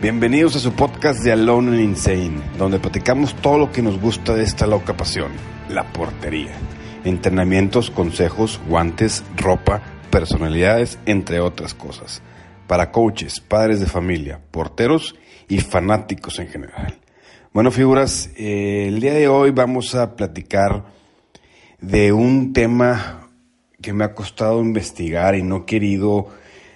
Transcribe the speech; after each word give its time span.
Bienvenidos 0.00 0.56
a 0.56 0.60
su 0.60 0.72
podcast 0.72 1.22
de 1.22 1.30
Alone 1.30 1.72
and 1.72 1.80
Insane, 1.80 2.40
donde 2.56 2.78
platicamos 2.78 3.34
todo 3.34 3.58
lo 3.58 3.70
que 3.70 3.82
nos 3.82 4.00
gusta 4.00 4.34
de 4.34 4.44
esta 4.44 4.66
loca 4.66 4.96
pasión, 4.96 5.30
la 5.68 5.92
portería. 5.92 6.52
Entrenamientos, 7.04 7.90
consejos, 7.90 8.58
guantes, 8.66 9.22
ropa, 9.36 9.82
personalidades, 10.10 10.98
entre 11.04 11.40
otras 11.40 11.74
cosas. 11.74 12.22
Para 12.66 12.92
coaches, 12.92 13.40
padres 13.40 13.78
de 13.78 13.84
familia, 13.84 14.40
porteros 14.50 15.16
y 15.48 15.58
fanáticos 15.60 16.38
en 16.38 16.48
general. 16.48 16.98
Bueno, 17.52 17.70
figuras, 17.70 18.30
eh, 18.38 18.86
el 18.88 19.00
día 19.00 19.12
de 19.12 19.28
hoy 19.28 19.50
vamos 19.50 19.94
a 19.94 20.16
platicar 20.16 20.82
de 21.78 22.14
un 22.14 22.54
tema 22.54 23.28
que 23.82 23.92
me 23.92 24.04
ha 24.04 24.14
costado 24.14 24.62
investigar 24.62 25.34
y 25.34 25.42
no 25.42 25.58
he 25.58 25.64
querido 25.66 26.28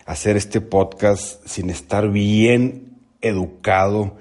hacer 0.05 0.37
este 0.37 0.61
podcast 0.61 1.43
sin 1.47 1.71
estar 1.71 2.11
bien 2.11 2.84
educado 3.25 4.17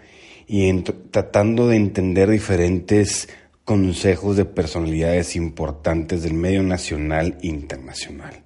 y 0.47 0.71
tratando 1.11 1.67
de 1.67 1.77
entender 1.77 2.29
diferentes 2.29 3.29
consejos 3.65 4.35
de 4.35 4.45
personalidades 4.45 5.35
importantes 5.35 6.23
del 6.23 6.33
medio 6.33 6.63
nacional 6.63 7.37
e 7.41 7.47
internacional. 7.47 8.43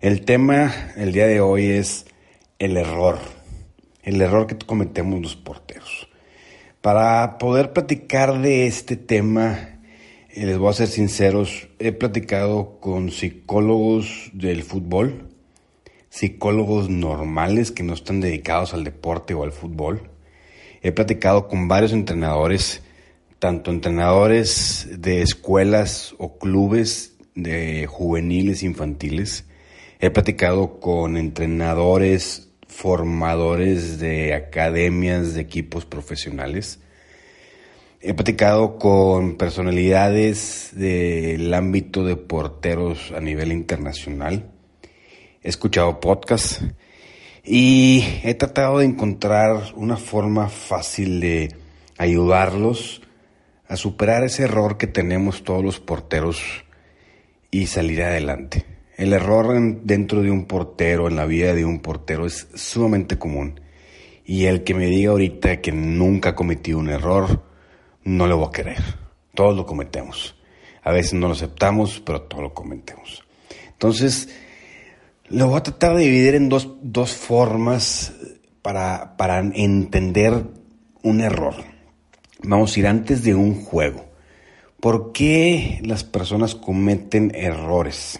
El 0.00 0.24
tema 0.24 0.92
el 0.96 1.12
día 1.12 1.26
de 1.26 1.40
hoy 1.40 1.66
es 1.66 2.06
el 2.58 2.76
error, 2.76 3.18
el 4.02 4.20
error 4.20 4.46
que 4.46 4.56
cometemos 4.58 5.20
los 5.20 5.36
porteros. 5.36 6.08
Para 6.80 7.38
poder 7.38 7.72
platicar 7.72 8.40
de 8.40 8.66
este 8.66 8.96
tema, 8.96 9.80
eh, 10.30 10.46
les 10.46 10.58
voy 10.58 10.70
a 10.70 10.74
ser 10.74 10.88
sinceros, 10.88 11.68
he 11.78 11.92
platicado 11.92 12.78
con 12.78 13.10
psicólogos 13.10 14.30
del 14.32 14.62
fútbol, 14.62 15.25
psicólogos 16.16 16.88
normales 16.88 17.70
que 17.70 17.82
no 17.82 17.92
están 17.92 18.22
dedicados 18.22 18.72
al 18.72 18.84
deporte 18.84 19.34
o 19.34 19.42
al 19.42 19.52
fútbol. 19.52 20.08
He 20.80 20.90
platicado 20.90 21.46
con 21.46 21.68
varios 21.68 21.92
entrenadores, 21.92 22.82
tanto 23.38 23.70
entrenadores 23.70 24.88
de 24.98 25.20
escuelas 25.20 26.14
o 26.16 26.38
clubes 26.38 27.16
de 27.34 27.86
juveniles 27.86 28.62
infantiles. 28.62 29.44
He 30.00 30.08
platicado 30.08 30.80
con 30.80 31.18
entrenadores, 31.18 32.48
formadores 32.66 33.98
de 33.98 34.32
academias, 34.32 35.34
de 35.34 35.42
equipos 35.42 35.84
profesionales. 35.84 36.80
He 38.00 38.14
platicado 38.14 38.78
con 38.78 39.36
personalidades 39.36 40.70
del 40.72 41.52
ámbito 41.52 42.04
de 42.04 42.16
porteros 42.16 43.12
a 43.12 43.20
nivel 43.20 43.52
internacional 43.52 44.55
he 45.46 45.48
escuchado 45.48 46.00
podcasts 46.00 46.60
y 47.44 48.02
he 48.24 48.34
tratado 48.34 48.80
de 48.80 48.84
encontrar 48.84 49.74
una 49.76 49.96
forma 49.96 50.48
fácil 50.48 51.20
de 51.20 51.54
ayudarlos 51.96 53.00
a 53.68 53.76
superar 53.76 54.24
ese 54.24 54.42
error 54.42 54.76
que 54.76 54.88
tenemos 54.88 55.44
todos 55.44 55.62
los 55.62 55.78
porteros 55.78 56.42
y 57.52 57.68
salir 57.68 58.02
adelante. 58.02 58.64
El 58.96 59.12
error 59.12 59.54
dentro 59.84 60.20
de 60.20 60.32
un 60.32 60.46
portero, 60.46 61.06
en 61.06 61.14
la 61.14 61.26
vida 61.26 61.54
de 61.54 61.64
un 61.64 61.78
portero, 61.78 62.26
es 62.26 62.48
sumamente 62.56 63.16
común. 63.16 63.60
Y 64.24 64.46
el 64.46 64.64
que 64.64 64.74
me 64.74 64.86
diga 64.86 65.12
ahorita 65.12 65.60
que 65.60 65.70
nunca 65.70 66.30
ha 66.30 66.34
cometido 66.34 66.80
un 66.80 66.88
error, 66.88 67.44
no 68.02 68.26
lo 68.26 68.38
voy 68.38 68.48
a 68.48 68.52
querer. 68.52 68.82
Todos 69.32 69.54
lo 69.54 69.64
cometemos. 69.64 70.34
A 70.82 70.90
veces 70.90 71.12
no 71.14 71.28
lo 71.28 71.34
aceptamos, 71.34 72.02
pero 72.04 72.22
todos 72.22 72.42
lo 72.42 72.52
cometemos. 72.52 73.22
Entonces, 73.68 74.28
lo 75.28 75.48
voy 75.48 75.58
a 75.58 75.62
tratar 75.62 75.96
de 75.96 76.04
dividir 76.04 76.34
en 76.34 76.48
dos, 76.48 76.68
dos 76.82 77.12
formas 77.12 78.12
para, 78.62 79.16
para 79.16 79.40
entender 79.40 80.44
un 81.02 81.20
error. 81.20 81.54
Vamos 82.42 82.76
a 82.76 82.80
ir 82.80 82.86
antes 82.86 83.22
de 83.22 83.34
un 83.34 83.64
juego. 83.64 84.04
¿Por 84.80 85.12
qué 85.12 85.80
las 85.82 86.04
personas 86.04 86.54
cometen 86.54 87.32
errores? 87.34 88.18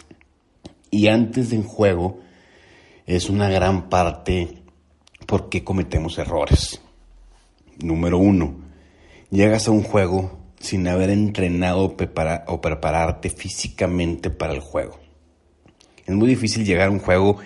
Y 0.90 1.08
antes 1.08 1.50
de 1.50 1.58
un 1.58 1.64
juego 1.64 2.20
es 3.06 3.30
una 3.30 3.48
gran 3.48 3.88
parte 3.88 4.62
por 5.26 5.48
qué 5.48 5.62
cometemos 5.62 6.18
errores. 6.18 6.80
Número 7.78 8.18
uno, 8.18 8.56
llegas 9.30 9.68
a 9.68 9.70
un 9.70 9.82
juego 9.82 10.38
sin 10.58 10.88
haber 10.88 11.10
entrenado 11.10 11.96
o 12.46 12.60
prepararte 12.60 13.30
físicamente 13.30 14.30
para 14.30 14.54
el 14.54 14.60
juego. 14.60 15.05
Es 16.06 16.14
muy 16.14 16.28
difícil 16.28 16.64
llegar 16.64 16.88
a 16.88 16.90
un 16.92 17.00
juego 17.00 17.38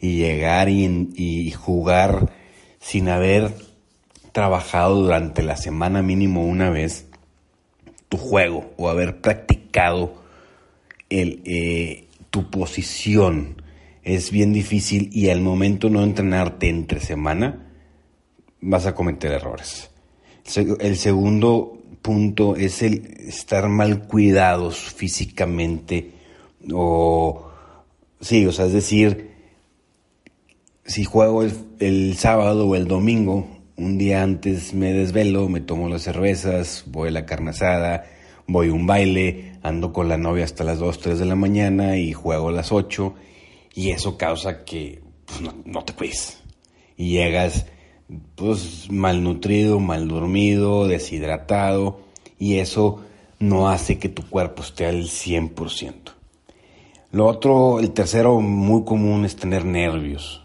y 0.00 0.16
llegar 0.16 0.68
y, 0.68 1.50
jugar 1.52 2.32
sin 2.80 3.08
haber 3.08 3.52
trabajado 4.32 5.02
durante 5.02 5.42
la 5.42 5.56
semana 5.56 6.02
mínimo 6.02 6.44
una 6.44 6.70
vez 6.70 7.06
tu 8.08 8.16
juego 8.16 8.72
o 8.76 8.88
haber 8.88 9.20
practicado 9.20 10.14
eh, 11.10 12.04
tu 12.30 12.50
posición. 12.50 13.62
Es 14.02 14.30
bien 14.30 14.52
difícil 14.52 15.10
y 15.12 15.30
al 15.30 15.40
momento 15.40 15.90
no 15.90 16.02
entrenarte 16.02 16.68
entre 16.68 17.00
semana 17.00 17.66
vas 18.60 18.86
a 18.86 18.94
cometer 18.94 19.32
errores. 19.32 19.90
El 20.78 20.96
segundo 20.96 21.82
punto 22.02 22.56
es 22.56 22.82
el 22.82 23.04
estar 23.26 23.68
mal 23.68 24.06
cuidados 24.06 24.78
físicamente 24.78 26.12
o 26.72 27.45
Sí, 28.20 28.46
o 28.46 28.52
sea, 28.52 28.66
es 28.66 28.72
decir, 28.72 29.30
si 30.84 31.04
juego 31.04 31.42
el, 31.42 32.16
sábado 32.16 32.68
o 32.68 32.74
el 32.76 32.86
domingo, 32.86 33.46
un 33.76 33.98
día 33.98 34.22
antes 34.22 34.72
me 34.72 34.92
desvelo, 34.92 35.48
me 35.48 35.60
tomo 35.60 35.88
las 35.88 36.02
cervezas, 36.02 36.84
voy 36.86 37.08
a 37.08 37.12
la 37.12 37.26
carne 37.26 37.50
asada, 37.50 38.06
voy 38.46 38.68
a 38.68 38.72
un 38.72 38.86
baile, 38.86 39.58
ando 39.62 39.92
con 39.92 40.08
la 40.08 40.16
novia 40.16 40.44
hasta 40.44 40.64
las 40.64 40.78
2, 40.78 40.98
3 40.98 41.18
de 41.18 41.24
la 41.26 41.34
mañana 41.34 41.98
y 41.98 42.12
juego 42.12 42.48
a 42.48 42.52
las 42.52 42.72
8 42.72 43.14
y 43.74 43.90
eso 43.90 44.16
causa 44.16 44.64
que 44.64 45.02
pues, 45.26 45.40
no, 45.66 45.84
te 45.84 45.92
cuides 45.92 46.42
y 46.96 47.10
llegas 47.10 47.66
pues 48.36 48.90
malnutrido, 48.90 49.80
mal 49.80 50.08
dormido, 50.08 50.86
deshidratado 50.86 52.00
y 52.38 52.58
eso 52.58 53.04
no 53.38 53.68
hace 53.68 53.98
que 53.98 54.08
tu 54.08 54.28
cuerpo 54.28 54.62
esté 54.62 54.86
al 54.86 55.04
100%. 55.04 56.15
Lo 57.16 57.28
otro, 57.28 57.80
el 57.80 57.92
tercero 57.92 58.42
muy 58.42 58.84
común 58.84 59.24
es 59.24 59.36
tener 59.36 59.64
nervios 59.64 60.44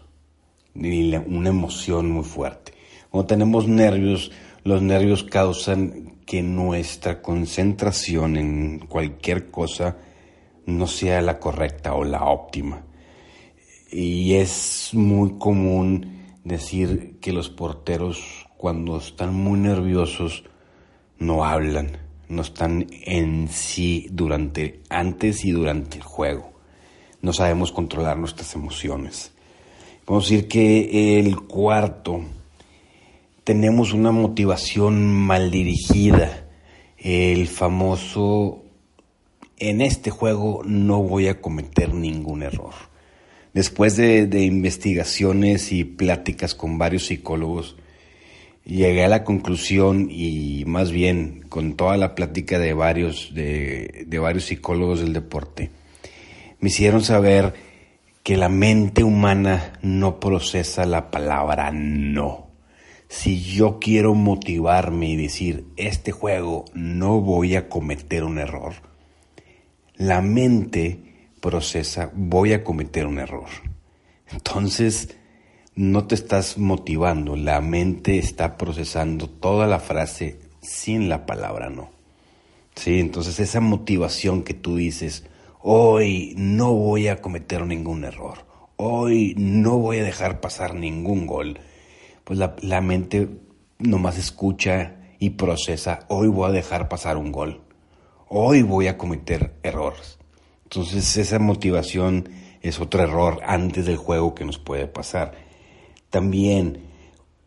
y 0.74 1.14
una 1.14 1.50
emoción 1.50 2.10
muy 2.10 2.24
fuerte. 2.24 2.72
Cuando 3.10 3.26
tenemos 3.26 3.68
nervios, 3.68 4.32
los 4.64 4.80
nervios 4.80 5.22
causan 5.22 6.16
que 6.24 6.42
nuestra 6.42 7.20
concentración 7.20 8.38
en 8.38 8.78
cualquier 8.86 9.50
cosa 9.50 9.98
no 10.64 10.86
sea 10.86 11.20
la 11.20 11.38
correcta 11.38 11.92
o 11.92 12.04
la 12.04 12.24
óptima. 12.24 12.86
Y 13.90 14.36
es 14.36 14.92
muy 14.94 15.36
común 15.38 16.38
decir 16.42 17.18
que 17.20 17.34
los 17.34 17.50
porteros 17.50 18.46
cuando 18.56 18.96
están 18.96 19.34
muy 19.34 19.60
nerviosos 19.60 20.44
no 21.18 21.44
hablan, 21.44 21.98
no 22.30 22.40
están 22.40 22.86
en 23.04 23.48
sí 23.48 24.06
durante 24.10 24.80
antes 24.88 25.44
y 25.44 25.50
durante 25.50 25.98
el 25.98 26.02
juego 26.02 26.51
no 27.22 27.32
sabemos 27.32 27.72
controlar 27.72 28.18
nuestras 28.18 28.54
emociones. 28.54 29.32
Podemos 30.04 30.28
decir 30.28 30.48
que 30.48 31.20
el 31.20 31.40
cuarto, 31.40 32.22
tenemos 33.44 33.92
una 33.92 34.10
motivación 34.10 35.12
mal 35.12 35.50
dirigida, 35.50 36.44
el 36.98 37.46
famoso, 37.46 38.62
en 39.58 39.80
este 39.80 40.10
juego 40.10 40.62
no 40.64 41.02
voy 41.02 41.28
a 41.28 41.40
cometer 41.40 41.94
ningún 41.94 42.42
error. 42.42 42.74
Después 43.54 43.96
de, 43.96 44.44
investigaciones 44.44 45.72
y 45.72 45.84
pláticas 45.84 46.54
con 46.54 46.78
varios 46.78 47.06
psicólogos, 47.06 47.76
llegué 48.64 49.04
a 49.04 49.08
la 49.08 49.22
conclusión 49.22 50.08
y 50.10 50.64
más 50.66 50.90
bien 50.90 51.44
con 51.48 51.74
toda 51.74 51.96
la 51.96 52.14
plática 52.16 52.58
de 52.58 52.72
varios, 52.72 53.32
de, 53.34 54.04
de 54.06 54.18
varios 54.18 54.46
psicólogos 54.46 55.00
del 55.00 55.12
deporte, 55.12 55.70
me 56.62 56.68
hicieron 56.68 57.02
saber 57.02 57.54
que 58.22 58.36
la 58.36 58.48
mente 58.48 59.02
humana 59.02 59.72
no 59.82 60.20
procesa 60.20 60.86
la 60.86 61.10
palabra 61.10 61.72
no. 61.72 62.46
Si 63.08 63.42
yo 63.42 63.80
quiero 63.80 64.14
motivarme 64.14 65.08
y 65.10 65.16
decir, 65.16 65.66
este 65.76 66.12
juego 66.12 66.64
no 66.72 67.20
voy 67.20 67.56
a 67.56 67.68
cometer 67.68 68.22
un 68.22 68.38
error, 68.38 68.74
la 69.96 70.22
mente 70.22 71.00
procesa, 71.40 72.12
voy 72.14 72.52
a 72.52 72.62
cometer 72.62 73.06
un 73.06 73.18
error. 73.18 73.48
Entonces, 74.30 75.16
no 75.74 76.06
te 76.06 76.14
estás 76.14 76.58
motivando, 76.58 77.34
la 77.34 77.60
mente 77.60 78.18
está 78.18 78.56
procesando 78.56 79.28
toda 79.28 79.66
la 79.66 79.80
frase 79.80 80.38
sin 80.60 81.08
la 81.08 81.26
palabra 81.26 81.70
no. 81.70 81.90
Sí, 82.76 83.00
entonces 83.00 83.40
esa 83.40 83.58
motivación 83.58 84.44
que 84.44 84.54
tú 84.54 84.76
dices, 84.76 85.24
hoy 85.62 86.34
no 86.36 86.72
voy 86.72 87.08
a 87.08 87.20
cometer 87.20 87.64
ningún 87.66 88.04
error, 88.04 88.46
hoy 88.76 89.34
no 89.36 89.78
voy 89.78 89.98
a 89.98 90.04
dejar 90.04 90.40
pasar 90.40 90.74
ningún 90.74 91.26
gol, 91.26 91.58
pues 92.24 92.38
la, 92.38 92.56
la 92.60 92.80
mente 92.80 93.28
nomás 93.78 94.18
escucha 94.18 94.96
y 95.18 95.30
procesa, 95.30 96.06
hoy 96.08 96.28
voy 96.28 96.48
a 96.48 96.52
dejar 96.52 96.88
pasar 96.88 97.16
un 97.16 97.32
gol, 97.32 97.62
hoy 98.28 98.62
voy 98.62 98.88
a 98.88 98.98
cometer 98.98 99.54
errores. 99.62 100.18
Entonces 100.64 101.16
esa 101.18 101.38
motivación 101.38 102.28
es 102.62 102.80
otro 102.80 103.02
error 103.02 103.40
antes 103.44 103.86
del 103.86 103.96
juego 103.96 104.34
que 104.34 104.44
nos 104.44 104.58
puede 104.58 104.86
pasar. 104.86 105.32
También 106.08 106.84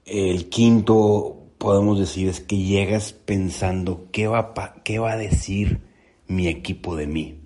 el 0.05 0.49
quinto, 0.49 1.47
podemos 1.57 1.99
decir, 1.99 2.29
es 2.29 2.39
que 2.39 2.57
llegas 2.57 3.13
pensando 3.13 4.07
qué 4.11 4.27
va, 4.27 4.53
qué 4.83 4.99
va 4.99 5.13
a 5.13 5.17
decir 5.17 5.81
mi 6.27 6.47
equipo 6.47 6.95
de 6.95 7.07
mí. 7.07 7.44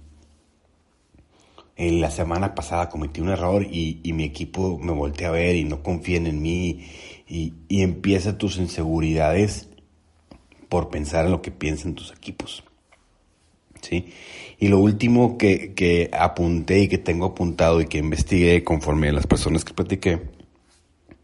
En 1.79 2.01
la 2.01 2.11
semana 2.11 2.55
pasada 2.55 2.89
cometí 2.89 3.21
un 3.21 3.29
error 3.29 3.63
y, 3.63 4.01
mi 4.11 4.25
equipo 4.25 4.77
me 4.79 4.91
voltea 4.91 5.29
a 5.29 5.31
ver 5.31 5.55
y 5.55 5.63
no 5.63 5.81
confían 5.81 6.27
en 6.27 6.41
mí 6.41 6.85
y, 7.25 7.53
y 7.69 7.83
empieza 7.83 8.37
tus 8.37 8.57
inseguridades 8.57 9.69
por 10.67 10.89
pensar 10.89 11.23
en 11.23 11.31
lo 11.31 11.41
que 11.41 11.51
piensan 11.51 11.95
tus 11.95 12.11
equipos. 12.11 12.65
¿Sí? 13.81 14.11
Y 14.59 14.67
lo 14.67 14.79
último 14.79 15.37
que, 15.37 15.73
que, 15.73 16.11
apunté 16.11 16.81
y 16.81 16.89
que 16.89 16.97
tengo 16.97 17.27
apuntado 17.27 17.79
y 17.79 17.85
que 17.85 17.99
investigué 17.99 18.61
conforme 18.65 19.07
a 19.07 19.13
las 19.13 19.25
personas 19.25 19.63
que 19.63 19.73
platiqué 19.73 20.19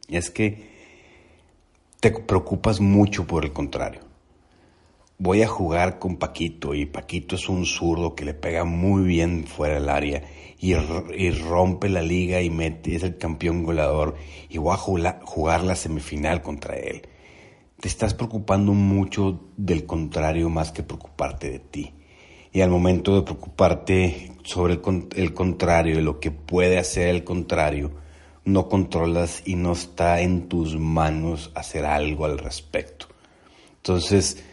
es 0.08 0.30
que 0.30 0.70
te 2.00 2.12
preocupas 2.12 2.80
mucho 2.80 3.28
por 3.28 3.44
el 3.44 3.52
contrario. 3.52 4.05
Voy 5.18 5.42
a 5.44 5.48
jugar 5.48 5.98
con 5.98 6.18
Paquito 6.18 6.74
y 6.74 6.86
Paquito 6.86 7.36
es 7.36 7.48
un 7.48 7.66
zurdo 7.66 8.16
que 8.16 8.26
le 8.26 8.34
pega 8.34 8.66
muy 8.66 9.04
bien 9.04 9.46
fuera 9.48 9.76
del 9.76 9.88
área 9.88 10.24
y, 10.60 10.74
y 10.74 11.32
rompe 11.32 11.88
la 11.88 12.02
liga 12.02 12.42
y 12.42 12.50
mete, 12.50 12.96
es 12.96 13.04
el 13.04 13.18
campeón 13.18 13.64
goleador 13.64 14.16
y 14.50 14.58
voy 14.58 14.74
a 14.74 14.78
jugar, 14.78 15.64
la 15.64 15.76
semifinal 15.78 16.42
contra 16.42 16.76
él. 16.76 17.08
Te 17.80 17.88
estás 17.88 18.14
preocupando 18.14 18.74
mucho 18.74 19.40
del 19.56 19.86
contrario 19.86 20.50
más 20.50 20.74
que 20.74 20.84
preocuparte 20.84 21.50
de 21.50 21.60
ti 21.60 21.94
y 22.52 22.60
al 22.60 22.70
momento 22.70 23.16
de 23.16 23.22
preocuparte 23.22 24.34
sobre 24.44 24.80
el, 25.16 25.34
contrario, 25.34 25.96
de 25.96 26.02
lo 26.02 26.20
que 26.20 26.32
puede 26.32 26.78
hacer 26.78 27.08
el 27.08 27.24
contrario, 27.24 27.92
no 28.44 28.68
controlas 28.68 29.44
y 29.46 29.56
no 29.56 29.72
está 29.72 30.20
en 30.20 30.50
tus 30.50 30.78
manos 30.78 31.52
hacer 31.56 31.86
algo 31.86 32.26
al 32.26 32.38
respecto. 32.38 33.08
Entonces, 33.78 34.44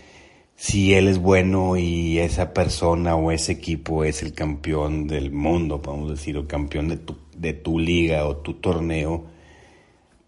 si 0.63 0.95
él 0.95 1.09
es 1.09 1.19
bueno 1.19 1.77
y 1.77 2.21
esa 2.21 2.55
persona 2.55 3.17
o 3.17 3.33
ese 3.33 3.51
equipo 3.51 4.05
es 4.05 4.23
el 4.23 4.33
campeón 4.33 5.09
del 5.09 5.33
mundo, 5.33 5.83
podemos 5.83 6.09
decir, 6.09 6.39
o 6.39 6.47
campeón 6.47 6.87
de 6.87 6.99
tu, 6.99 7.17
de 7.37 7.53
tu 7.53 7.81
liga 7.81 8.25
o 8.27 8.37
tu 8.37 8.55
torneo, 8.55 9.25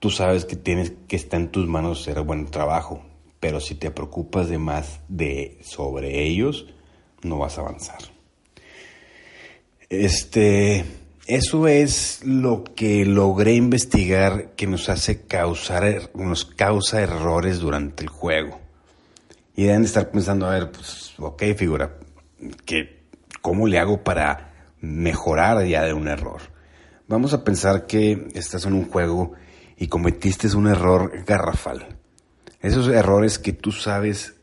tú 0.01 0.11
sabes 0.11 0.45
que 0.45 0.57
tienes 0.57 0.93
que 1.07 1.15
estar 1.15 1.41
en 1.41 1.53
tus 1.53 1.69
manos 1.69 2.01
hacer 2.01 2.21
buen 2.23 2.47
trabajo. 2.47 3.01
Pero 3.39 3.61
si 3.61 3.77
te 3.77 3.93
preocupas 3.93 4.49
de 4.49 4.59
más 4.59 4.99
de 5.07 5.57
sobre 5.63 6.25
ellos, 6.25 6.67
no 7.23 7.39
vas 7.39 7.57
a 7.57 7.61
avanzar. 7.61 8.01
Este, 9.89 10.85
eso 11.29 11.69
es 11.69 12.25
lo 12.25 12.65
que 12.65 13.07
logré 13.07 13.55
investigar 13.55 14.51
que 14.57 14.67
nos 14.67 14.89
hace 14.89 15.29
causar, 15.29 16.11
nos 16.13 16.45
causa 16.45 17.03
errores 17.03 17.61
durante 17.61 18.03
el 18.03 18.09
juego. 18.09 18.64
Y 19.57 19.65
deben 19.65 19.83
de 19.83 19.87
estar 19.87 20.11
pensando, 20.11 20.47
a 20.47 20.51
ver, 20.51 20.71
pues, 20.73 21.15
ok, 21.19 21.43
figura, 21.57 21.99
que, 22.65 23.05
¿cómo 23.41 23.67
le 23.67 23.79
hago 23.79 24.03
para 24.03 24.53
mejorar 24.81 25.65
ya 25.65 25.85
de 25.85 25.93
un 25.93 26.09
error? 26.09 26.41
Vamos 27.07 27.35
a 27.35 27.45
pensar 27.45 27.87
que 27.87 28.29
estás 28.35 28.67
en 28.67 28.73
un 28.73 28.89
juego 28.89 29.33
y 29.77 29.89
cometiste 29.89 30.55
un 30.57 30.67
error 30.67 31.13
garrafal. 31.25 31.99
Esos 32.61 32.89
errores 32.89 33.39
que 33.39 33.53
tú 33.53 33.73
sabes 33.73 34.35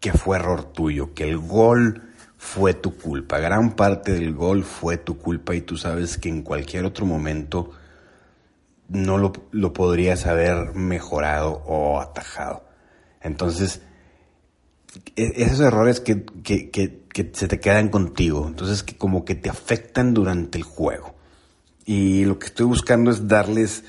que 0.00 0.12
fue 0.12 0.36
error 0.38 0.64
tuyo, 0.64 1.14
que 1.14 1.24
el 1.24 1.38
gol 1.38 2.02
fue 2.36 2.74
tu 2.74 2.96
culpa. 2.96 3.38
Gran 3.38 3.76
parte 3.76 4.12
del 4.12 4.34
gol 4.34 4.64
fue 4.64 4.96
tu 4.96 5.18
culpa 5.18 5.54
y 5.54 5.60
tú 5.60 5.76
sabes 5.76 6.18
que 6.18 6.28
en 6.28 6.42
cualquier 6.42 6.84
otro 6.84 7.06
momento 7.06 7.70
no 8.88 9.18
lo, 9.18 9.32
lo 9.50 9.72
podrías 9.72 10.26
haber 10.26 10.74
mejorado 10.74 11.62
o 11.66 12.00
atajado. 12.00 12.65
Entonces, 13.20 13.82
e, 15.16 15.32
esos 15.36 15.60
errores 15.60 16.00
que, 16.00 16.24
que, 16.42 16.70
que, 16.70 17.30
se 17.32 17.48
te 17.48 17.60
quedan 17.60 17.88
contigo, 17.88 18.46
entonces 18.46 18.82
que 18.82 18.96
como 18.96 19.24
que 19.24 19.34
te 19.34 19.48
afectan 19.48 20.14
durante 20.14 20.58
el 20.58 20.64
juego. 20.64 21.14
Y 21.84 22.24
lo 22.24 22.38
que 22.38 22.46
estoy 22.46 22.66
buscando 22.66 23.10
es 23.10 23.28
darles 23.28 23.84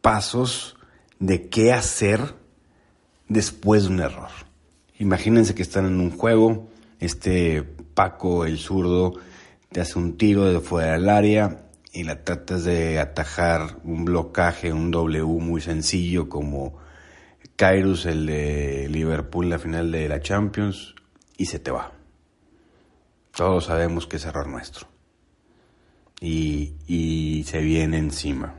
pasos 0.00 0.76
de 1.18 1.48
qué 1.48 1.72
hacer 1.72 2.34
después 3.28 3.84
de 3.84 3.88
un 3.90 4.00
error. 4.00 4.30
Imagínense 4.98 5.54
que 5.54 5.62
están 5.62 5.86
en 5.86 6.00
un 6.00 6.10
juego, 6.10 6.68
este 7.00 7.62
Paco, 7.62 8.44
el 8.44 8.58
zurdo, 8.58 9.14
te 9.70 9.80
hace 9.80 9.98
un 9.98 10.16
tiro 10.16 10.44
de 10.44 10.60
fuera 10.60 10.92
del 10.92 11.08
área 11.08 11.66
y 11.92 12.04
la 12.04 12.24
tratas 12.24 12.64
de 12.64 12.98
atajar 12.98 13.78
un 13.84 14.04
blocaje, 14.04 14.72
un 14.72 14.90
W 14.90 15.24
muy 15.40 15.60
sencillo 15.60 16.28
como 16.28 16.83
Kairos, 17.56 18.06
el 18.06 18.26
de 18.26 18.88
Liverpool, 18.88 19.48
la 19.48 19.58
final 19.58 19.90
de 19.92 20.08
la 20.08 20.20
Champions, 20.20 20.94
y 21.36 21.46
se 21.46 21.58
te 21.58 21.70
va. 21.70 21.92
Todos 23.34 23.66
sabemos 23.66 24.06
que 24.06 24.16
es 24.16 24.24
error 24.24 24.46
nuestro. 24.46 24.88
Y, 26.20 26.74
y 26.86 27.44
se 27.44 27.60
viene 27.60 27.98
encima. 27.98 28.54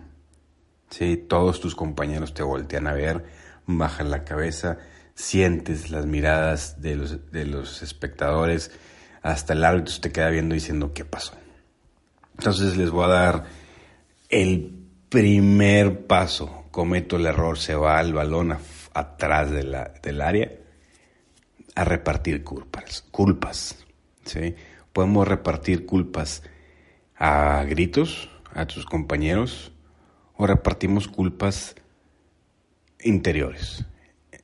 ¿Sí? 0.90 1.18
Todos 1.18 1.60
tus 1.60 1.75
compañeros 1.75 2.34
te 2.34 2.44
voltean 2.44 2.88
a 2.88 2.94
ver, 2.94 3.25
bajan 3.66 4.12
la 4.12 4.24
cabeza 4.24 4.78
sientes 5.16 5.90
las 5.90 6.06
miradas 6.06 6.82
de 6.82 6.96
los, 6.96 7.32
de 7.32 7.46
los 7.46 7.82
espectadores, 7.82 8.72
hasta 9.22 9.54
el 9.54 9.64
árbitro 9.64 9.96
te 10.02 10.12
queda 10.12 10.30
viendo 10.30 10.54
diciendo 10.54 10.94
qué 10.94 11.06
pasó. 11.06 11.34
Entonces 12.38 12.78
les 12.78 12.92
voy 12.92 13.06
a 13.06 13.08
dar 13.08 13.46
el 14.30 14.88
primer 15.10 16.06
paso. 16.06 16.66
Cometo 16.70 17.16
el 17.16 17.25
error, 17.25 17.58
se 17.58 17.74
va 17.74 18.02
el 18.02 18.14
balón 18.14 18.52
atrás 18.96 19.52
del 19.52 20.22
área 20.22 20.52
a 21.75 21.84
repartir 21.84 22.44
culpas. 22.44 23.04
culpas 23.12 23.86
¿sí? 24.25 24.56
Podemos 24.94 25.28
repartir 25.28 25.86
culpas 25.86 26.42
a 27.18 27.64
gritos 27.68 28.32
a 28.54 28.66
tus 28.66 28.86
compañeros 28.86 29.74
o 30.38 30.48
repartimos 30.48 31.08
culpas 31.08 31.75
interiores 33.04 33.86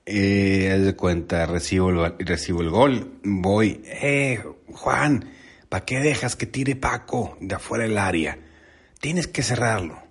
eh, 0.05 0.77
de 0.84 0.96
cuenta, 0.96 1.46
recibo 1.46 1.89
el, 1.89 2.15
recibo 2.20 2.62
el 2.62 2.70
gol, 2.70 3.20
voy, 3.24 3.81
eh, 3.86 4.43
Juan, 4.74 5.29
¿para 5.70 5.86
qué 5.86 6.00
dejas 6.00 6.36
que 6.36 6.46
tire 6.46 6.75
Paco 6.75 7.38
de 7.39 7.55
afuera 7.55 7.86
del 7.86 7.98
área? 7.98 8.38
Tienes 9.00 9.27
que 9.27 9.43
cerrarlo. 9.43 10.01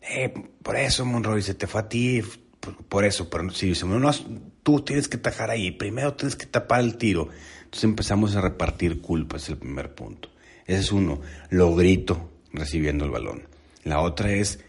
Eh, 0.00 0.32
por 0.62 0.76
eso, 0.76 1.04
Monroy, 1.04 1.42
se 1.42 1.54
te 1.54 1.66
fue 1.66 1.80
a 1.80 1.88
ti, 1.88 2.22
por, 2.88 3.04
eso, 3.04 3.28
pero 3.28 3.50
si 3.50 3.72
no, 3.84 4.10
tú 4.62 4.80
tienes 4.80 5.08
que 5.08 5.18
tajar 5.18 5.50
ahí, 5.50 5.72
primero 5.72 6.14
tienes 6.14 6.36
que 6.36 6.46
tapar 6.46 6.80
el 6.80 6.96
tiro. 6.96 7.28
Entonces 7.64 7.84
empezamos 7.84 8.36
a 8.36 8.40
repartir 8.40 9.00
culpas, 9.00 9.48
el 9.48 9.58
primer 9.58 9.94
punto. 9.94 10.30
Ese 10.66 10.80
es 10.80 10.92
uno, 10.92 11.20
lo 11.50 11.74
grito 11.74 12.30
recibiendo 12.52 13.04
el 13.04 13.10
balón. 13.10 13.48
La 13.84 14.00
otra 14.00 14.32
es, 14.32 14.60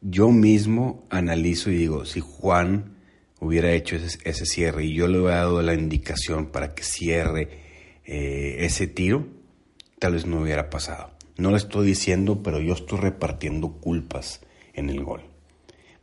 yo 0.00 0.30
mismo 0.30 1.06
analizo 1.10 1.70
y 1.70 1.76
digo, 1.76 2.06
si 2.06 2.20
Juan 2.20 2.96
hubiera 3.40 3.72
hecho 3.72 3.96
ese, 3.96 4.46
cierre 4.46 4.84
y 4.84 4.94
yo 4.94 5.06
le 5.06 5.18
hubiera 5.18 5.36
dado 5.36 5.60
la 5.62 5.74
indicación 5.74 6.46
para 6.46 6.74
que 6.74 6.82
cierre 6.82 7.48
eh, 8.04 8.56
ese 8.60 8.86
tiro, 8.86 9.26
tal 9.98 10.14
vez 10.14 10.26
no 10.26 10.40
hubiera 10.40 10.70
pasado. 10.70 11.10
No 11.36 11.50
lo 11.50 11.56
estoy 11.56 11.86
diciendo, 11.86 12.42
pero 12.42 12.60
yo 12.60 12.72
estoy 12.72 12.98
repartiendo 12.98 13.72
culpas 13.72 14.40
en 14.72 14.88
el 14.88 15.04
gol. 15.04 15.22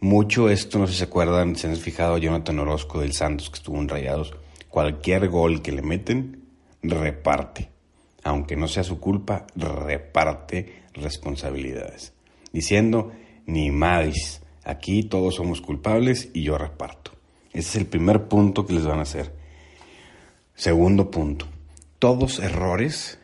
Mucho 0.06 0.52
esto, 0.52 0.78
no 0.78 0.86
sé 0.86 0.94
si 0.94 1.00
se 1.00 1.06
acuerdan, 1.06 1.56
se 1.56 1.68
han 1.68 1.76
fijado 1.78 2.20
Jonathan 2.20 2.60
Orozco 2.60 3.02
del 3.02 3.14
Santos 3.14 3.50
que 3.50 3.56
estuvo 3.56 3.80
en 3.80 3.90
Rayados. 3.90 4.36
Cualquier 4.70 5.30
gol 5.30 5.64
que 5.64 5.72
le 5.72 5.82
meten, 5.82 6.44
reparte. 6.84 7.72
Aunque 8.24 8.56
no 8.56 8.68
sea 8.68 8.84
su 8.84 9.00
culpa, 9.00 9.48
reparte 9.56 10.84
responsabilidades. 10.94 12.14
Diciendo, 12.54 13.14
ni 13.48 13.72
más, 13.72 14.44
aquí 14.64 15.02
todos 15.02 15.34
somos 15.34 15.60
culpables 15.60 16.30
y 16.36 16.44
yo 16.44 16.60
reparto. 16.60 17.10
Ese 17.52 17.70
es 17.70 17.76
el 17.78 17.88
primer 17.88 18.28
punto 18.28 18.68
que 18.68 18.74
les 18.74 18.86
van 18.86 19.00
a 19.00 19.10
hacer. 19.10 19.34
Segundo 20.54 21.10
punto, 21.10 21.48
todos 21.98 22.38
errores 22.38 23.18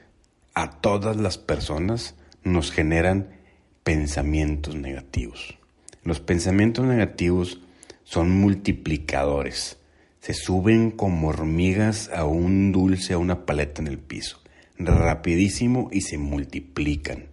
a 0.55 0.81
todas 0.81 1.15
las 1.15 1.37
personas 1.37 2.15
nos 2.43 2.71
generan 2.71 3.37
pensamientos 3.83 4.73
negativos. 4.73 5.60
Los 6.03 6.19
pensamientos 6.19 6.85
negativos 6.85 7.61
son 8.03 8.31
multiplicadores. 8.31 9.77
Se 10.19 10.33
suben 10.33 10.91
como 10.91 11.29
hormigas 11.29 12.09
a 12.13 12.25
un 12.25 12.71
dulce, 12.71 13.13
a 13.13 13.17
una 13.17 13.45
paleta 13.45 13.81
en 13.81 13.87
el 13.87 13.99
piso. 13.99 14.39
Rapidísimo 14.77 15.89
y 15.91 16.01
se 16.01 16.17
multiplican. 16.17 17.25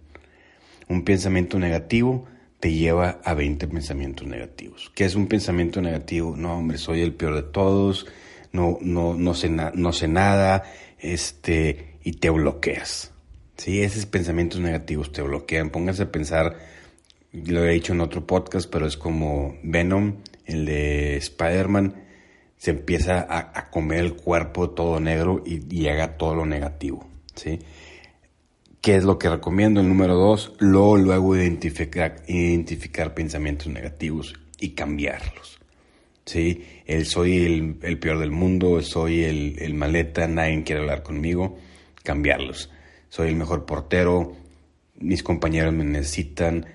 Un 0.87 1.03
pensamiento 1.03 1.59
negativo 1.59 2.25
te 2.59 2.73
lleva 2.73 3.19
a 3.23 3.33
20 3.33 3.67
pensamientos 3.67 4.27
negativos. 4.27 4.91
¿Qué 4.93 5.05
es 5.05 5.15
un 5.15 5.27
pensamiento 5.27 5.81
negativo? 5.81 6.35
No, 6.35 6.57
hombre, 6.57 6.77
soy 6.77 7.01
el 7.01 7.13
peor 7.13 7.35
de 7.35 7.43
todos, 7.43 8.05
no, 8.51 8.77
no, 8.81 9.13
no, 9.13 9.33
sé, 9.33 9.49
no 9.49 9.93
sé 9.93 10.07
nada, 10.07 10.63
este, 10.99 11.95
y 12.03 12.13
te 12.13 12.29
bloqueas. 12.29 13.13
Sí, 13.57 13.81
esos 13.81 14.05
pensamientos 14.05 14.59
negativos 14.61 15.11
te 15.11 15.21
bloquean. 15.21 15.69
Pónganse 15.69 16.03
a 16.03 16.11
pensar, 16.11 16.57
lo 17.33 17.65
he 17.65 17.73
dicho 17.73 17.93
en 17.93 18.01
otro 18.01 18.25
podcast, 18.25 18.69
pero 18.69 18.87
es 18.87 18.97
como 18.97 19.57
Venom, 19.63 20.17
el 20.45 20.65
de 20.65 21.17
Spider-Man, 21.17 22.03
se 22.57 22.71
empieza 22.71 23.25
a, 23.29 23.69
comer 23.69 23.99
el 23.99 24.15
cuerpo 24.15 24.71
todo 24.71 24.99
negro 24.99 25.43
y, 25.45 25.63
y 25.73 25.87
haga 25.87 26.17
todo 26.17 26.35
lo 26.35 26.45
negativo. 26.45 27.07
¿sí? 27.35 27.59
¿Qué 28.81 28.95
es 28.95 29.03
lo 29.03 29.17
que 29.17 29.29
recomiendo? 29.29 29.79
El 29.79 29.87
número 29.87 30.15
dos, 30.15 30.53
luego, 30.59 30.97
luego 30.97 31.37
identificar, 31.37 32.17
identificar 32.27 33.13
pensamientos 33.13 33.67
negativos 33.67 34.33
y 34.59 34.71
cambiarlos. 34.71 35.59
¿sí? 36.25 36.65
El 36.85 37.05
soy 37.05 37.77
el, 37.81 37.99
peor 37.99 38.19
del 38.19 38.31
mundo, 38.31 38.81
soy 38.81 39.23
el, 39.23 39.57
el 39.59 39.73
maleta, 39.73 40.27
nadie 40.27 40.63
quiere 40.63 40.81
hablar 40.81 41.03
conmigo, 41.03 41.57
cambiarlos 42.03 42.69
soy 43.09 43.29
el 43.29 43.35
mejor 43.35 43.65
portero, 43.65 44.35
mis 44.99 45.23
compañeros 45.23 45.73
me 45.73 45.83
necesitan, 45.83 46.65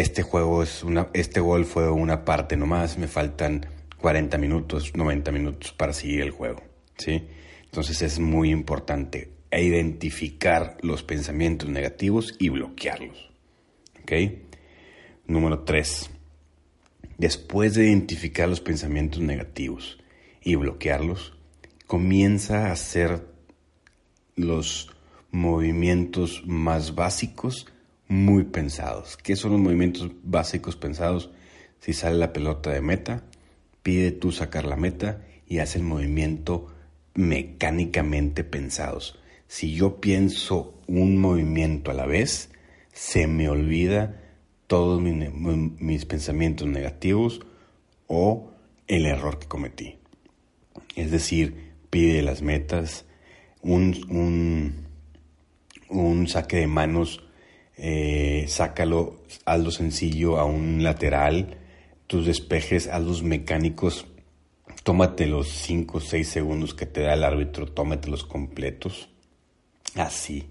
este 0.00 0.22
juego 0.22 0.62
es 0.62 0.82
una, 0.82 1.08
este 1.14 1.40
gol 1.40 1.64
fue 1.64 1.90
una 1.90 2.24
parte 2.26 2.54
nomás, 2.56 2.98
me 2.98 3.08
faltan 3.08 3.64
40 3.98 4.36
minutos, 4.36 4.94
90 4.94 5.32
minutos 5.32 5.72
para 5.72 5.94
seguir 5.94 6.20
el 6.20 6.32
juego, 6.32 6.62
¿sí? 6.98 7.26
Entonces 7.64 8.02
es 8.02 8.18
muy 8.18 8.50
importante 8.50 9.32
identificar 9.50 10.76
los 10.82 11.02
pensamientos 11.02 11.70
negativos 11.70 12.34
y 12.38 12.50
bloquearlos, 12.50 13.30
¿ok? 14.02 14.12
Número 15.26 15.60
3. 15.60 16.10
Después 17.16 17.74
de 17.74 17.86
identificar 17.86 18.50
los 18.50 18.60
pensamientos 18.60 19.20
negativos 19.20 19.98
y 20.42 20.56
bloquearlos, 20.56 21.32
comienza 21.86 22.66
a 22.66 22.72
hacer 22.72 23.26
los 24.34 24.90
movimientos 25.30 26.42
más 26.44 26.94
básicos 26.94 27.66
muy 28.08 28.44
pensados. 28.44 29.16
¿Qué 29.16 29.36
son 29.36 29.52
los 29.52 29.60
movimientos 29.60 30.10
básicos 30.22 30.76
pensados? 30.76 31.30
Si 31.80 31.92
sale 31.92 32.16
la 32.16 32.32
pelota 32.32 32.70
de 32.70 32.80
meta, 32.80 33.24
pide 33.82 34.12
tú 34.12 34.32
sacar 34.32 34.64
la 34.64 34.76
meta 34.76 35.24
y 35.46 35.58
haz 35.58 35.76
el 35.76 35.82
movimiento 35.82 36.68
mecánicamente 37.14 38.44
pensados. 38.44 39.18
Si 39.48 39.74
yo 39.74 40.00
pienso 40.00 40.80
un 40.86 41.18
movimiento 41.18 41.90
a 41.90 41.94
la 41.94 42.06
vez, 42.06 42.50
se 42.92 43.26
me 43.26 43.48
olvida 43.48 44.22
todos 44.66 45.00
mis, 45.00 46.04
pensamientos 46.06 46.66
negativos 46.66 47.40
o 48.08 48.50
el 48.88 49.06
error 49.06 49.38
que 49.38 49.46
cometí. 49.46 49.98
Es 50.96 51.10
decir, 51.10 51.74
pide 51.90 52.22
las 52.22 52.42
metas, 52.42 53.04
un 53.62 54.86
un 55.88 56.28
saque 56.28 56.58
de 56.58 56.66
manos, 56.66 57.25
eh, 57.76 58.46
sácalo, 58.48 59.22
hazlo 59.44 59.70
sencillo 59.70 60.38
a 60.38 60.44
un 60.44 60.82
lateral, 60.82 61.58
tus 62.06 62.26
despejes, 62.26 62.88
hazlos 62.88 63.22
mecánicos, 63.22 64.06
tómate 64.82 65.26
los 65.26 65.48
5 65.48 65.98
o 65.98 66.00
6 66.00 66.28
segundos 66.28 66.74
que 66.74 66.86
te 66.86 67.02
da 67.02 67.14
el 67.14 67.24
árbitro, 67.24 67.66
tómatelos 67.66 68.24
completos, 68.24 69.08
así. 69.94 70.48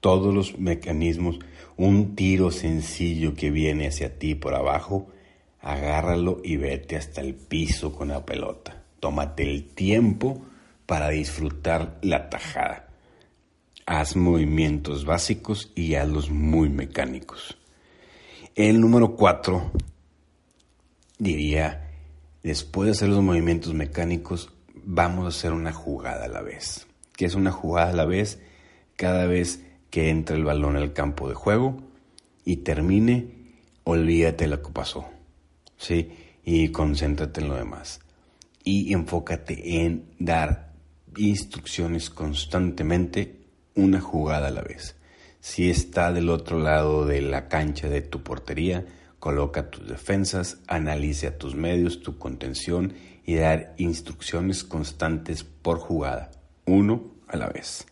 Todos 0.00 0.34
los 0.34 0.58
mecanismos, 0.58 1.38
un 1.76 2.16
tiro 2.16 2.50
sencillo 2.50 3.34
que 3.34 3.50
viene 3.50 3.88
hacia 3.88 4.18
ti 4.18 4.34
por 4.34 4.54
abajo, 4.54 5.08
agárralo 5.60 6.40
y 6.42 6.56
vete 6.56 6.96
hasta 6.96 7.20
el 7.20 7.34
piso 7.34 7.92
con 7.92 8.08
la 8.08 8.24
pelota. 8.24 8.82
Tómate 8.98 9.42
el 9.42 9.68
tiempo 9.68 10.42
para 10.86 11.10
disfrutar 11.10 11.98
la 12.00 12.30
tajada 12.30 12.89
haz 13.90 14.14
movimientos 14.14 15.04
básicos 15.04 15.72
y 15.74 15.96
hazlos 15.96 16.30
muy 16.30 16.68
mecánicos. 16.68 17.58
El 18.54 18.80
número 18.80 19.16
cuatro 19.16 19.72
diría, 21.18 21.90
después 22.44 22.86
de 22.86 22.92
hacer 22.92 23.08
los 23.08 23.20
movimientos 23.20 23.74
mecánicos, 23.74 24.52
vamos 24.84 25.24
a 25.24 25.28
hacer 25.36 25.52
una 25.52 25.72
jugada 25.72 26.26
a 26.26 26.28
la 26.28 26.40
vez. 26.40 26.86
¿Qué 27.16 27.24
es 27.24 27.34
una 27.34 27.50
jugada 27.50 27.90
a 27.90 27.96
la 27.96 28.04
vez? 28.04 28.40
Cada 28.94 29.26
vez 29.26 29.66
que 29.90 30.08
entra 30.08 30.36
el 30.36 30.44
balón 30.44 30.76
al 30.76 30.92
campo 30.92 31.28
de 31.28 31.34
juego 31.34 31.82
y 32.44 32.58
termine, 32.58 33.56
olvídate 33.82 34.46
lo 34.46 34.62
que 34.62 34.70
pasó. 34.70 35.08
¿Sí? 35.76 36.12
Y 36.44 36.68
concéntrate 36.68 37.40
en 37.40 37.48
lo 37.48 37.56
demás. 37.56 37.98
Y 38.62 38.92
enfócate 38.92 39.82
en 39.82 40.14
dar 40.20 40.74
instrucciones 41.16 42.08
constantemente 42.08 43.39
una 43.74 44.00
jugada 44.00 44.48
a 44.48 44.50
la 44.50 44.62
vez. 44.62 44.96
Si 45.40 45.70
está 45.70 46.12
del 46.12 46.28
otro 46.28 46.58
lado 46.58 47.06
de 47.06 47.22
la 47.22 47.48
cancha 47.48 47.88
de 47.88 48.02
tu 48.02 48.22
portería, 48.22 48.84
coloca 49.18 49.70
tus 49.70 49.88
defensas, 49.88 50.58
analice 50.66 51.28
a 51.28 51.38
tus 51.38 51.54
medios, 51.54 52.02
tu 52.02 52.18
contención 52.18 52.94
y 53.24 53.36
dar 53.36 53.74
instrucciones 53.78 54.64
constantes 54.64 55.44
por 55.44 55.78
jugada, 55.78 56.30
uno 56.66 57.14
a 57.26 57.36
la 57.36 57.48
vez. 57.48 57.86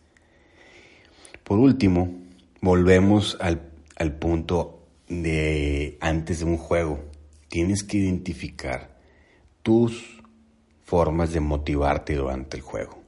Por 1.43 1.57
último, 1.57 2.13
volvemos 2.61 3.37
al, 3.41 3.61
al 3.95 4.13
punto 4.13 4.85
de 5.07 5.97
antes 6.01 6.39
de 6.39 6.45
un 6.45 6.57
juego. 6.57 6.99
Tienes 7.47 7.83
que 7.83 7.97
identificar 7.97 8.99
tus 9.63 10.21
formas 10.83 11.33
de 11.33 11.39
motivarte 11.39 12.15
durante 12.15 12.57
el 12.57 12.61
juego 12.61 12.98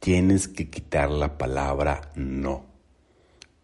tienes 0.00 0.48
que 0.48 0.70
quitar 0.70 1.10
la 1.10 1.36
palabra 1.36 2.10
no. 2.16 2.64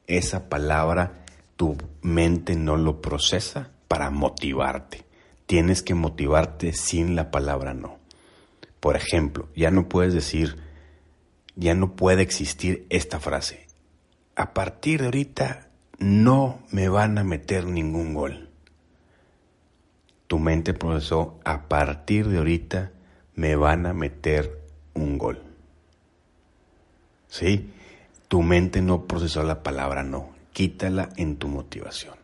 Esa 0.06 0.48
palabra 0.48 1.24
tu 1.56 1.76
mente 2.02 2.54
no 2.54 2.76
lo 2.76 3.00
procesa 3.00 3.70
para 3.88 4.10
motivarte. 4.10 5.04
Tienes 5.46 5.82
que 5.82 5.94
motivarte 5.94 6.72
sin 6.72 7.16
la 7.16 7.30
palabra 7.30 7.72
no. 7.72 7.98
Por 8.80 8.96
ejemplo, 8.96 9.48
ya 9.56 9.70
no 9.70 9.88
puedes 9.88 10.12
decir, 10.12 10.58
ya 11.56 11.74
no 11.74 11.96
puede 11.96 12.22
existir 12.22 12.86
esta 12.90 13.18
frase. 13.18 13.66
A 14.36 14.52
partir 14.52 15.00
de 15.00 15.06
ahorita 15.06 15.70
no 15.98 16.60
me 16.70 16.90
van 16.90 17.16
a 17.16 17.24
meter 17.24 17.66
ningún 17.66 18.12
gol. 18.12 18.50
Tu 20.26 20.38
mente 20.38 20.74
procesó, 20.74 21.40
a 21.44 21.68
partir 21.68 22.28
de 22.28 22.38
ahorita 22.38 22.92
me 23.34 23.56
van 23.56 23.86
a 23.86 23.94
meter 23.94 24.60
un 24.92 25.16
gol. 25.16 25.45
¿Sí? 27.36 27.70
Tu 28.28 28.42
mente 28.42 28.80
no 28.80 29.06
procesó 29.06 29.42
la 29.42 29.62
palabra 29.62 30.02
no. 30.02 30.30
Quítala 30.52 31.10
en 31.16 31.36
tu 31.36 31.48
motivación. 31.48 32.14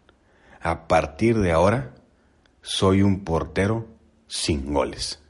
A 0.61 0.89
partir 0.89 1.39
de 1.39 1.53
ahora, 1.53 1.93
soy 2.63 3.03
un 3.03 3.25
portero 3.25 3.87
sin 4.27 4.73
goles. 4.73 5.21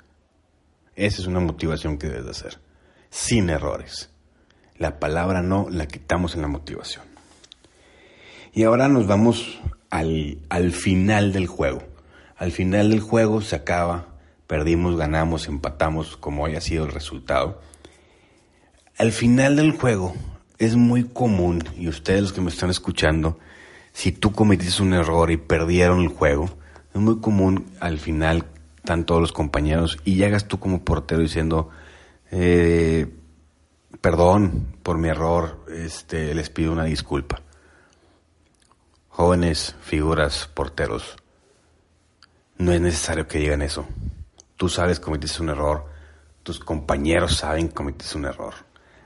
Esa 0.94 1.22
es 1.22 1.26
una 1.26 1.40
motivación 1.40 1.98
que 1.98 2.08
debes 2.08 2.38
hacer. 2.38 2.60
Sin 3.10 3.50
errores. 3.50 4.10
La 4.76 5.00
palabra 5.00 5.42
no 5.42 5.66
la 5.68 5.86
quitamos 5.86 6.34
en 6.34 6.42
la 6.42 6.48
motivación. 6.48 7.04
Y 8.52 8.64
ahora 8.64 8.88
nos 8.88 9.06
vamos 9.06 9.60
al, 9.90 10.38
al 10.48 10.72
final 10.72 11.32
del 11.32 11.46
juego. 11.46 11.82
Al 12.36 12.52
final 12.52 12.90
del 12.90 13.00
juego 13.00 13.40
se 13.40 13.56
acaba, 13.56 14.08
perdimos, 14.46 14.96
ganamos, 14.96 15.48
empatamos, 15.48 16.16
como 16.16 16.46
haya 16.46 16.60
sido 16.60 16.84
el 16.84 16.92
resultado 16.92 17.60
al 18.98 19.12
final 19.12 19.56
del 19.56 19.72
juego 19.72 20.14
es 20.58 20.76
muy 20.76 21.04
común, 21.04 21.64
y 21.76 21.88
ustedes 21.88 22.22
los 22.22 22.32
que 22.32 22.40
me 22.40 22.50
están 22.50 22.70
escuchando, 22.70 23.38
si 23.92 24.12
tú 24.12 24.32
cometiste 24.32 24.82
un 24.82 24.94
error 24.94 25.30
y 25.30 25.36
perdieron 25.36 26.00
el 26.00 26.08
juego, 26.08 26.50
Es 26.94 27.00
muy 27.00 27.20
común 27.20 27.72
al 27.80 27.98
final, 27.98 28.44
están 28.76 29.06
todos 29.06 29.20
los 29.22 29.32
compañeros 29.32 29.98
y 30.04 30.16
llegas 30.16 30.46
tú 30.46 30.60
como 30.60 30.84
portero 30.84 31.22
diciendo, 31.22 31.70
eh, 32.30 33.06
perdón 34.00 34.76
por 34.82 34.98
mi 34.98 35.08
error, 35.08 35.64
este, 35.74 36.34
les 36.34 36.50
pido 36.50 36.70
una 36.70 36.84
disculpa. 36.84 37.40
Jóvenes, 39.08 39.74
figuras, 39.80 40.50
porteros, 40.52 41.16
no 42.58 42.72
es 42.72 42.80
necesario 42.80 43.26
que 43.26 43.38
digan 43.38 43.62
eso. 43.62 43.86
Tú 44.56 44.68
sabes 44.68 44.98
que 44.98 45.06
cometiste 45.06 45.42
un 45.42 45.48
error, 45.48 45.86
tus 46.42 46.60
compañeros 46.60 47.36
saben 47.36 47.68
que 47.68 47.74
cometiste 47.74 48.18
un 48.18 48.26
error. 48.26 48.54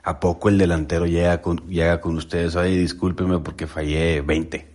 ¿A 0.07 0.21
poco 0.21 0.47
el 0.47 0.57
delantero 0.57 1.05
llega 1.05 1.41
con, 1.41 1.67
llega 1.67 1.99
con 1.99 2.15
ustedes? 2.15 2.55
Ay, 2.55 2.77
discúlpeme 2.77 3.39
porque 3.39 3.67
fallé 3.67 4.21
20. 4.21 4.65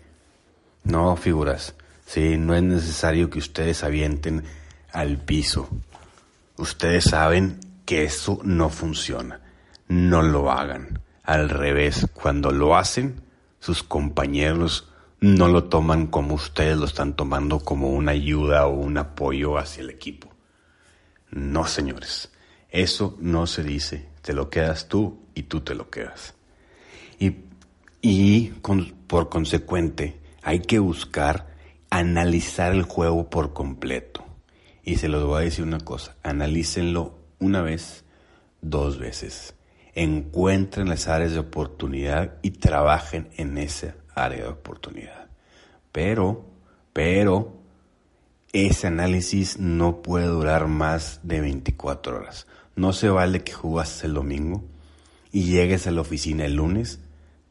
No, 0.85 1.17
figuras. 1.17 1.75
Sí, 2.05 2.37
no 2.37 2.55
es 2.55 2.63
necesario 2.63 3.31
que 3.31 3.39
ustedes 3.39 3.83
avienten 3.83 4.45
al 4.93 5.17
piso. 5.17 5.71
Ustedes 6.59 7.05
saben 7.05 7.61
que 7.87 8.05
eso 8.05 8.41
no 8.45 8.69
funciona. 8.69 9.41
No 9.89 10.21
lo 10.21 10.53
hagan. 10.53 11.01
Al 11.23 11.49
revés, 11.49 12.07
cuando 12.13 12.51
lo 12.51 12.77
hacen, 12.77 13.23
sus 13.59 13.83
compañeros 13.83 14.91
no 15.21 15.49
lo 15.49 15.65
toman 15.65 16.09
como 16.09 16.35
ustedes 16.35 16.77
lo 16.77 16.85
están 16.85 17.17
tomando 17.17 17.61
como 17.61 17.89
una 17.89 18.13
ayuda 18.13 18.67
o 18.67 18.75
un 18.75 18.99
apoyo 18.99 19.57
hacia 19.57 19.81
el 19.81 19.89
equipo. 19.89 20.29
No, 21.31 21.67
señores, 21.67 22.31
eso 22.69 23.17
no 23.19 23.47
se 23.47 23.63
dice. 23.63 24.13
Te 24.21 24.35
lo 24.35 24.51
quedas 24.51 24.89
tú 24.89 25.22
y 25.35 25.45
tú 25.45 25.61
te 25.61 25.75
lo 25.75 25.91
quedas. 25.91 26.35
Y, 27.19 27.37
y 28.01 28.53
por 29.07 29.29
consecuente, 29.29 30.21
hay 30.43 30.61
que 30.61 30.79
buscar 30.79 31.53
analizar 31.91 32.73
el 32.73 32.83
juego 32.83 33.31
por 33.31 33.53
completo. 33.53 34.25
Y 34.83 34.97
se 34.97 35.09
los 35.09 35.25
voy 35.25 35.43
a 35.43 35.45
decir 35.45 35.65
una 35.65 35.81
cosa, 35.81 36.17
analícenlo 36.23 37.19
una 37.39 37.63
vez, 37.63 38.05
dos 38.61 38.99
veces. 38.99 39.55
Encuentren 39.95 40.89
las 40.89 41.07
áreas 41.07 41.33
de 41.33 41.39
oportunidad 41.39 42.39
y 42.43 42.53
trabajen 42.53 43.29
en 43.37 43.59
esa 43.59 43.95
área 44.15 44.45
de 44.45 44.49
oportunidad. 44.49 45.29
Pero, 45.93 46.47
pero, 46.93 47.59
ese 48.53 48.87
análisis 48.87 49.59
no 49.59 50.03
puede 50.03 50.27
durar 50.27 50.67
más 50.67 51.21
de 51.23 51.41
24 51.41 52.17
horas. 52.17 52.47
No 52.75 52.93
se 52.93 53.11
vale 53.11 53.45
que 53.45 53.53
jugaste 53.53 54.07
el 54.07 54.15
domingo 54.15 54.65
y 55.33 55.45
llegues 55.45 55.87
a 55.87 55.91
la 55.91 56.03
oficina 56.03 56.45
el 56.45 56.55
lunes 56.55 57.01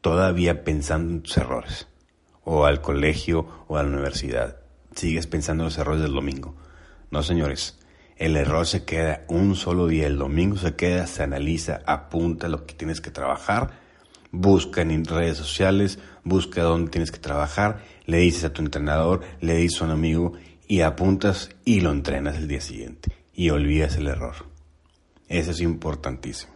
todavía 0.00 0.64
pensando 0.64 1.12
en 1.12 1.22
tus 1.22 1.36
errores. 1.36 1.88
O 2.44 2.64
al 2.64 2.80
colegio 2.80 3.46
o 3.68 3.76
a 3.76 3.82
la 3.82 3.90
universidad. 3.90 4.56
Sigues 4.94 5.26
pensando 5.26 5.62
en 5.62 5.66
los 5.66 5.78
errores 5.78 6.02
del 6.02 6.12
domingo. 6.12 6.56
No, 7.10 7.22
señores. 7.22 7.78
El 8.16 8.36
error 8.36 8.66
se 8.66 8.84
queda 8.84 9.24
un 9.28 9.56
solo 9.56 9.86
día. 9.86 10.06
El 10.06 10.18
domingo 10.18 10.56
se 10.56 10.74
queda, 10.74 11.06
se 11.06 11.22
analiza, 11.22 11.82
apunta 11.86 12.48
lo 12.48 12.66
que 12.66 12.74
tienes 12.74 13.00
que 13.00 13.10
trabajar 13.10 13.82
busca 14.32 14.80
en 14.80 15.04
redes 15.04 15.36
sociales, 15.36 15.98
busca 16.24 16.62
dónde 16.62 16.90
tienes 16.90 17.12
que 17.12 17.18
trabajar, 17.18 17.84
le 18.06 18.18
dices 18.18 18.44
a 18.44 18.52
tu 18.52 18.62
entrenador, 18.62 19.20
le 19.40 19.54
dices 19.54 19.82
a 19.82 19.84
un 19.84 19.90
amigo 19.92 20.32
y 20.66 20.80
apuntas 20.80 21.50
y 21.64 21.80
lo 21.80 21.92
entrenas 21.92 22.36
el 22.36 22.48
día 22.48 22.60
siguiente 22.60 23.12
y 23.34 23.50
olvidas 23.50 23.96
el 23.96 24.08
error. 24.08 24.34
Eso 25.28 25.52
es 25.52 25.60
importantísimo. 25.60 26.51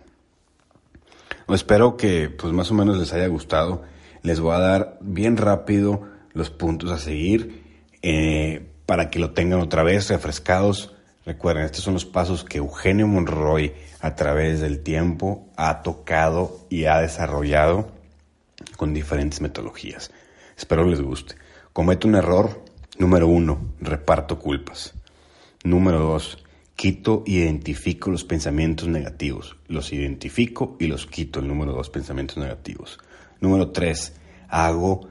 Espero 1.49 1.97
que 1.97 2.29
pues 2.29 2.53
más 2.53 2.71
o 2.71 2.75
menos 2.75 2.99
les 2.99 3.13
haya 3.13 3.29
gustado. 3.29 3.83
Les 4.23 4.41
voy 4.41 4.55
a 4.55 4.59
dar 4.59 4.99
bien 5.01 5.37
rápido 5.37 6.03
los 6.33 6.51
puntos 6.51 6.91
a 6.91 6.99
seguir 6.99 7.63
eh, 8.03 8.67
para 8.85 9.11
que 9.11 9.19
lo 9.19 9.31
tengan 9.31 9.61
otra 9.61 9.83
vez 9.83 10.09
refrescados. 10.09 10.95
Recuerden, 11.25 11.65
estos 11.65 11.85
son 11.85 11.95
los 11.95 12.05
pasos 12.05 12.45
que 12.45 12.59
Eugenio 12.59 13.07
Monroy 13.07 13.73
a 14.01 14.15
través 14.15 14.61
del 14.61 14.83
tiempo 14.83 15.49
ha 15.57 15.83
tocado 15.83 16.67
y 16.69 16.85
ha 16.85 17.01
desarrollado 17.01 17.91
con 18.77 18.95
diferentes 18.95 19.41
metodologías. 19.41 20.11
Espero 20.57 20.85
les 20.85 21.01
guste. 21.01 21.37
Cometo 21.73 22.09
un 22.09 22.17
error. 22.17 22.65
Número 22.99 23.29
uno, 23.29 23.75
reparto 23.81 24.39
culpas. 24.39 24.95
Número 25.63 26.01
dos, 26.01 26.43
quito 26.77 27.25
y 27.27 27.39
identifico 27.39 28.11
los 28.11 28.25
pensamientos 28.25 28.87
negativos. 28.87 29.57
Los 29.67 29.93
identifico 29.93 30.77
y 30.79 30.87
los 30.87 31.07
quito. 31.07 31.41
El 31.41 31.49
número 31.49 31.73
dos, 31.73 31.91
pensamientos 31.91 32.37
negativos. 32.37 32.99
Número 33.41 33.71
tres, 33.71 34.15
hago 34.49 35.09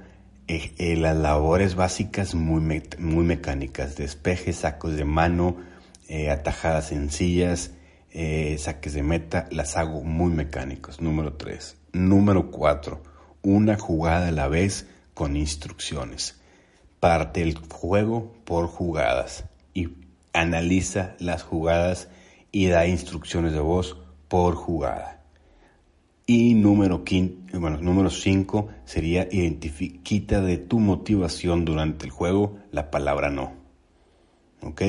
eh, 0.47 0.73
eh, 0.77 0.95
las 0.95 1.17
labores 1.17 1.75
básicas 1.75 2.35
muy, 2.35 2.61
muy 2.99 3.25
mecánicas. 3.25 3.95
Despejes, 3.97 4.57
sacos 4.57 4.95
de 4.95 5.05
mano, 5.05 5.57
eh, 6.07 6.29
atajadas 6.29 6.89
sencillas, 6.89 7.71
saques 8.57 8.93
de 8.93 9.03
meta, 9.03 9.47
las 9.51 9.75
hago 9.75 10.01
muy 10.01 10.31
mecánicos. 10.31 11.01
Número 11.01 11.33
3. 11.33 11.75
Número 11.91 12.49
4. 12.49 13.03
Una 13.41 13.77
jugada 13.77 14.29
a 14.29 14.31
la 14.31 14.47
vez 14.47 14.87
con 15.13 15.35
instrucciones. 15.35 16.39
Parte 17.01 17.41
el 17.41 17.57
juego 17.57 18.33
por 18.45 18.67
jugadas 18.67 19.43
y 19.73 20.04
analiza 20.35 21.15
las 21.19 21.43
jugadas 21.43 22.09
y 22.51 22.67
da 22.67 22.87
instrucciones 22.87 23.53
de 23.53 23.59
voz 23.59 23.97
por 24.27 24.55
jugada. 24.55 25.23
Y 26.27 26.55
número 26.55 27.03
5 27.07 27.59
bueno, 27.59 27.77
número 27.77 28.09
cinco 28.09 28.69
sería 28.85 29.29
quita 29.29 30.41
de 30.41 30.57
tu 30.57 30.79
motivación 30.79 31.65
durante 31.65 32.05
el 32.05 32.11
juego 32.11 32.57
la 32.71 32.91
palabra 32.91 33.29
no. 33.29 33.53
¿Ok? 34.61 34.81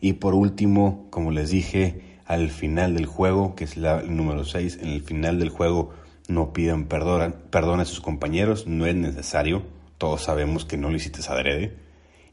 Y 0.00 0.14
por 0.14 0.34
último, 0.34 1.06
como 1.10 1.30
les 1.30 1.50
dije, 1.50 2.18
al 2.26 2.50
final 2.50 2.94
del 2.94 3.06
juego, 3.06 3.54
que 3.54 3.64
es 3.64 3.76
la, 3.76 4.00
el 4.00 4.16
número 4.16 4.44
6, 4.44 4.78
en 4.82 4.88
el 4.88 5.02
final 5.02 5.38
del 5.38 5.50
juego 5.50 5.90
no 6.28 6.52
pidan 6.52 6.86
perdón, 6.86 7.36
perdón 7.50 7.80
a 7.80 7.84
sus 7.84 8.00
compañeros, 8.00 8.66
no 8.66 8.86
es 8.86 8.94
necesario, 8.94 9.62
todos 9.98 10.22
sabemos 10.22 10.64
que 10.64 10.76
no 10.76 10.90
lo 10.90 10.96
hiciste 10.96 11.20
adrede, 11.28 11.76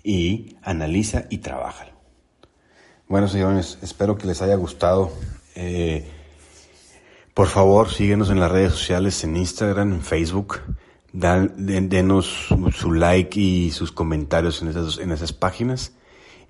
y 0.03 0.55
analiza 0.61 1.25
y 1.29 1.39
trabaja. 1.39 1.96
Bueno, 3.09 3.29
señores, 3.29 3.77
espero 3.81 4.17
que 4.17 4.27
les 4.27 4.41
haya 4.41 4.55
gustado. 4.55 5.11
Eh, 5.55 6.05
por 7.33 7.47
favor, 7.47 7.89
síguenos 7.89 8.29
en 8.29 8.39
las 8.39 8.51
redes 8.51 8.73
sociales, 8.73 9.23
en 9.23 9.37
Instagram, 9.37 9.93
en 9.93 10.01
Facebook. 10.01 10.59
Dan, 11.13 11.53
denos 11.57 12.49
su 12.75 12.91
like 12.91 13.39
y 13.39 13.71
sus 13.71 13.91
comentarios 13.93 14.61
en 14.61 14.67
esas, 14.67 14.97
en 14.97 15.11
esas 15.11 15.31
páginas. 15.31 15.93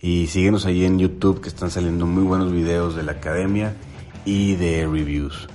Y 0.02 0.28
síguenos 0.28 0.66
ahí 0.66 0.84
en 0.84 0.98
YouTube 0.98 1.42
que 1.42 1.50
están 1.50 1.70
saliendo 1.70 2.08
muy 2.08 2.24
buenos 2.24 2.52
videos 2.52 2.96
de 2.96 3.04
la 3.04 3.14
academia 3.14 3.76
y 4.26 4.56
de 4.56 4.88
reviews. 4.88 5.48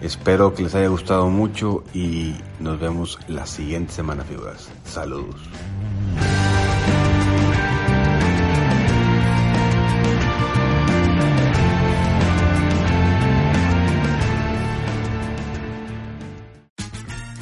Espero 0.00 0.54
que 0.54 0.62
les 0.62 0.74
haya 0.74 0.88
gustado 0.88 1.28
mucho 1.28 1.82
y 1.92 2.34
nos 2.60 2.78
vemos 2.78 3.18
la 3.28 3.46
siguiente 3.46 3.92
semana, 3.92 4.24
figuras. 4.24 4.68
Saludos. 4.84 5.36